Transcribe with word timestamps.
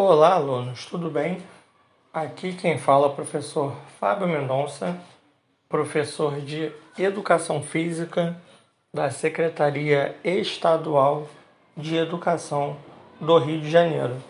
Olá, 0.00 0.34
alunos, 0.34 0.86
tudo 0.86 1.10
bem? 1.10 1.38
Aqui 2.14 2.52
quem 2.52 2.78
fala 2.78 3.06
é 3.06 3.10
o 3.10 3.14
professor 3.14 3.74
Fábio 3.98 4.28
Mendonça, 4.28 4.96
professor 5.68 6.40
de 6.40 6.70
Educação 6.96 7.64
Física 7.64 8.40
da 8.94 9.10
Secretaria 9.10 10.14
Estadual 10.22 11.26
de 11.76 11.96
Educação 11.96 12.76
do 13.20 13.38
Rio 13.38 13.60
de 13.60 13.68
Janeiro. 13.68 14.22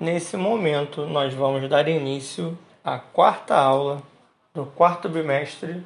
Nesse 0.00 0.36
momento, 0.36 1.06
nós 1.06 1.32
vamos 1.32 1.70
dar 1.70 1.86
início 1.86 2.58
à 2.82 2.98
quarta 2.98 3.54
aula 3.54 4.02
do 4.52 4.66
quarto 4.66 5.08
bimestre 5.08 5.80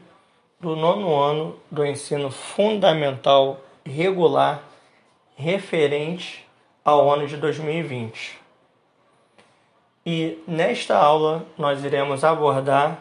do 0.59 0.75
nono 0.75 1.15
ano 1.15 1.55
do 1.71 1.85
ensino 1.85 2.31
fundamental 2.31 3.61
regular 3.85 4.63
referente 5.37 6.49
ao 6.83 7.13
ano 7.13 7.27
de 7.27 7.37
2020 7.37 8.46
e 10.07 10.41
nesta 10.47 10.97
aula 10.97 11.45
nós 11.59 11.85
iremos 11.85 12.23
abordar 12.23 12.99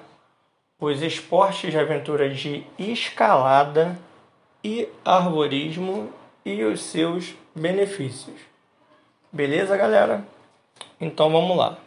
os 0.79 1.03
esportes 1.03 1.69
de 1.69 1.77
aventura 1.77 2.27
de 2.31 2.65
escalada 2.79 3.97
e 4.63 4.89
arborismo 5.05 6.11
e 6.43 6.63
os 6.63 6.81
seus 6.81 7.35
benefícios. 7.53 8.41
Beleza, 9.31 9.77
galera? 9.77 10.25
Então 10.99 11.31
vamos 11.31 11.55
lá. 11.55 11.77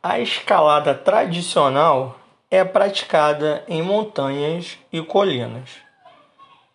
A 0.00 0.20
escalada 0.20 0.94
tradicional 0.94 2.18
é 2.48 2.62
praticada 2.62 3.64
em 3.66 3.82
montanhas 3.82 4.78
e 4.92 5.02
colinas, 5.02 5.70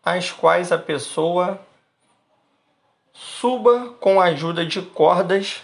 as 0.03 0.31
quais 0.31 0.71
a 0.71 0.77
pessoa 0.77 1.59
suba 3.13 3.95
com 3.99 4.19
a 4.19 4.25
ajuda 4.25 4.65
de 4.65 4.81
cordas 4.81 5.61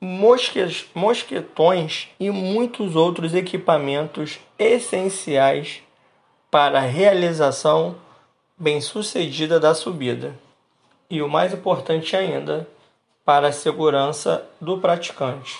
mosques, 0.00 0.86
mosquetões 0.94 2.08
e 2.20 2.30
muitos 2.30 2.94
outros 2.94 3.34
equipamentos 3.34 4.38
essenciais 4.58 5.82
para 6.50 6.78
a 6.78 6.82
realização 6.82 7.96
bem-sucedida 8.56 9.58
da 9.58 9.74
subida. 9.74 10.38
E 11.10 11.20
o 11.20 11.28
mais 11.28 11.52
importante 11.52 12.16
ainda, 12.16 12.68
para 13.24 13.48
a 13.48 13.52
segurança 13.52 14.48
do 14.60 14.78
praticante. 14.78 15.58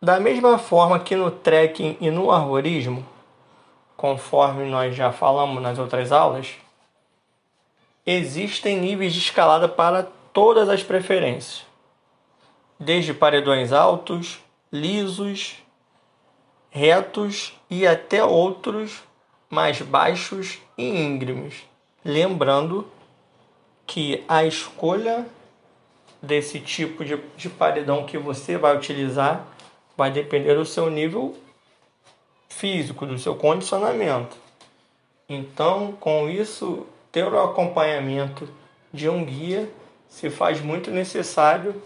Da 0.00 0.18
mesma 0.18 0.58
forma 0.58 0.98
que 0.98 1.14
no 1.14 1.30
trekking 1.30 1.96
e 2.00 2.10
no 2.10 2.30
arborismo, 2.30 3.06
conforme 3.96 4.64
nós 4.64 4.94
já 4.94 5.12
falamos 5.12 5.62
nas 5.62 5.78
outras 5.78 6.10
aulas, 6.10 6.54
existem 8.06 8.78
níveis 8.78 9.12
de 9.12 9.20
escalada 9.20 9.68
para 9.68 10.08
todas 10.32 10.68
as 10.68 10.82
preferências 10.82 11.64
desde 12.78 13.14
paredões 13.14 13.72
altos, 13.72 14.38
lisos, 14.72 15.56
retos 16.70 17.52
e 17.70 17.86
até 17.86 18.24
outros 18.24 19.02
mais 19.48 19.80
baixos 19.80 20.58
e 20.76 20.84
íngremes. 20.84 21.62
Lembrando 22.04 22.86
que 23.86 24.24
a 24.28 24.44
escolha 24.44 25.26
desse 26.20 26.58
tipo 26.58 27.04
de, 27.04 27.16
de 27.36 27.48
paredão 27.48 28.04
que 28.04 28.18
você 28.18 28.56
vai 28.56 28.76
utilizar 28.76 29.46
vai 29.96 30.10
depender 30.10 30.54
do 30.54 30.64
seu 30.64 30.90
nível 30.90 31.36
físico, 32.48 33.06
do 33.06 33.18
seu 33.18 33.36
condicionamento. 33.36 34.36
Então, 35.28 35.92
com 35.92 36.28
isso, 36.28 36.86
ter 37.12 37.32
o 37.32 37.42
acompanhamento 37.42 38.48
de 38.92 39.08
um 39.08 39.24
guia 39.24 39.70
se 40.08 40.30
faz 40.30 40.60
muito 40.60 40.90
necessário 40.90 41.80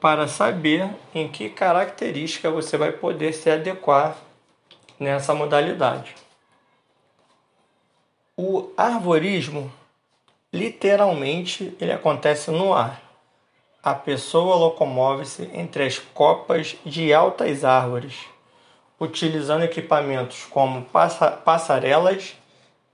para 0.00 0.28
saber 0.28 0.90
em 1.14 1.28
que 1.28 1.48
característica 1.48 2.50
você 2.50 2.76
vai 2.76 2.92
poder 2.92 3.32
se 3.32 3.50
adequar 3.50 4.16
nessa 4.98 5.34
modalidade. 5.34 6.14
O 8.36 8.70
arborismo, 8.76 9.72
literalmente, 10.52 11.76
ele 11.80 11.92
acontece 11.92 12.50
no 12.50 12.72
ar. 12.72 13.02
A 13.82 13.94
pessoa 13.94 14.56
locomove-se 14.56 15.50
entre 15.52 15.84
as 15.84 15.98
copas 15.98 16.76
de 16.84 17.12
altas 17.12 17.64
árvores, 17.64 18.14
utilizando 19.00 19.64
equipamentos 19.64 20.44
como 20.44 20.86
passarelas 21.44 22.36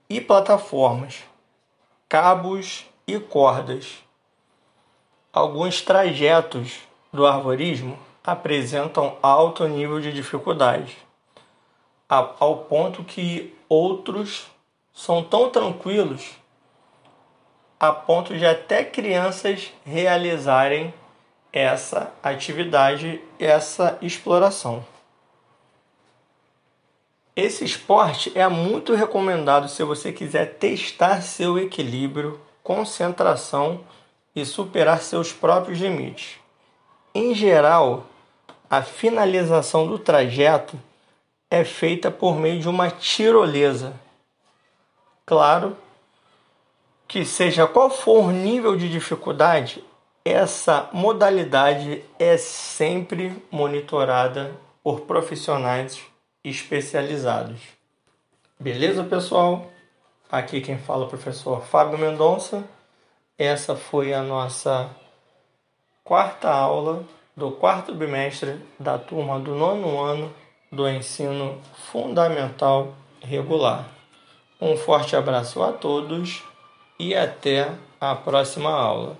e 0.09 0.19
plataformas, 0.21 1.23
cabos 2.09 2.85
e 3.07 3.19
cordas. 3.19 3.97
Alguns 5.33 5.81
trajetos 5.81 6.79
do 7.15 7.25
arborismo 7.25 7.97
apresentam 8.23 9.17
alto 9.21 9.67
nível 9.67 9.99
de 9.99 10.11
dificuldade, 10.11 10.97
ao 12.07 12.57
ponto 12.69 13.03
que 13.03 13.55
outros 13.67 14.45
são 14.93 15.23
tão 15.23 15.49
tranquilos 15.49 16.35
a 17.79 17.91
ponto 17.91 18.37
de 18.37 18.45
até 18.45 18.83
crianças 18.83 19.71
realizarem 19.85 20.93
essa 21.51 22.11
atividade, 22.23 23.21
essa 23.39 23.97
exploração. 24.01 24.85
Esse 27.35 27.65
esporte 27.65 28.31
é 28.33 28.47
muito 28.47 28.95
recomendado 28.95 29.67
se 29.67 29.83
você 29.83 30.11
quiser 30.11 30.55
testar 30.55 31.21
seu 31.21 31.59
equilíbrio, 31.59 32.39
concentração 32.63 33.81
e 34.33 34.45
superar 34.45 35.01
seus 35.01 35.33
próprios 35.33 35.79
limites. 35.79 36.44
Em 37.17 37.33
geral, 37.33 38.07
a 38.69 38.81
finalização 38.81 39.87
do 39.87 39.97
trajeto 39.97 40.77
é 41.49 41.63
feita 41.63 42.11
por 42.11 42.35
meio 42.35 42.59
de 42.59 42.67
uma 42.67 42.91
tirolesa. 42.91 43.93
Claro 45.25 45.77
que, 47.07 47.23
seja 47.23 47.65
qual 47.65 47.89
for 47.89 48.25
o 48.25 48.31
nível 48.31 48.75
de 48.75 48.91
dificuldade, 48.91 49.81
essa 50.25 50.89
modalidade 50.91 52.03
é 52.19 52.35
sempre 52.35 53.41
monitorada 53.49 54.51
por 54.83 55.01
profissionais 55.01 56.01
especializados. 56.43 57.61
Beleza, 58.59 59.05
pessoal? 59.05 59.71
Aqui 60.29 60.59
quem 60.59 60.77
fala 60.77 61.03
é 61.03 61.05
o 61.05 61.09
professor 61.09 61.61
Fábio 61.61 61.97
Mendonça. 61.97 62.65
Essa 63.37 63.73
foi 63.73 64.13
a 64.13 64.21
nossa 64.21 64.89
quarta 66.05 66.51
aula 66.51 67.03
do 67.35 67.49
quarto 67.49 67.91
bimestre 67.91 68.61
da 68.79 68.95
turma 68.95 69.39
do 69.39 69.55
nono 69.55 69.99
ano 69.99 70.31
do 70.71 70.87
ensino 70.87 71.59
fundamental 71.91 72.93
regular. 73.19 73.89
Um 74.61 74.77
forte 74.77 75.15
abraço 75.15 75.63
a 75.63 75.71
todos 75.73 76.43
e 76.99 77.15
até 77.15 77.71
a 77.99 78.13
próxima 78.13 78.69
aula. 78.69 79.17